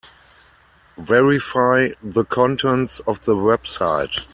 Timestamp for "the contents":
2.01-3.01